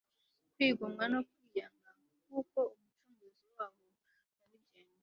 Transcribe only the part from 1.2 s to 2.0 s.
kwiyanga